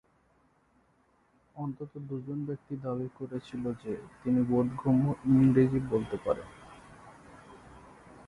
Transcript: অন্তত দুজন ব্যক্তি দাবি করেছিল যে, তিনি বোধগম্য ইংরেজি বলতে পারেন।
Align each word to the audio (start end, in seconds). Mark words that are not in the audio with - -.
অন্তত 1.55 1.91
দুজন 2.09 2.39
ব্যক্তি 2.45 2.73
দাবি 2.75 3.07
করেছিল 3.19 3.63
যে, 3.83 3.93
তিনি 4.23 4.39
বোধগম্য 4.43 5.05
ইংরেজি 5.25 5.79
বলতে 5.89 6.17
পারেন। 6.17 6.47